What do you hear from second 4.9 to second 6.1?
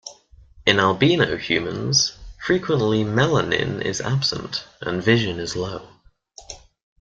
vision is low.